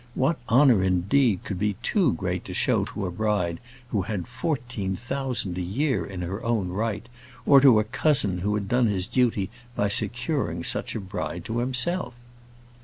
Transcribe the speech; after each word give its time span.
What 0.15 0.39
honour, 0.49 0.81
indeed, 0.83 1.43
could 1.43 1.59
be 1.59 1.75
too 1.83 2.13
great 2.13 2.43
to 2.45 2.55
show 2.55 2.85
to 2.85 3.05
a 3.05 3.11
bride 3.11 3.59
who 3.89 4.01
had 4.01 4.25
fourteen 4.27 4.95
thousand 4.95 5.59
a 5.59 5.61
year 5.61 6.03
in 6.07 6.23
her 6.23 6.43
own 6.43 6.69
right, 6.69 7.05
or 7.45 7.61
to 7.61 7.77
a 7.79 7.83
cousin 7.83 8.39
who 8.39 8.55
had 8.55 8.67
done 8.67 8.87
his 8.87 9.05
duty 9.05 9.51
by 9.75 9.89
securing 9.89 10.63
such 10.63 10.95
a 10.95 10.99
bride 10.99 11.45
to 11.45 11.59
himself! 11.59 12.15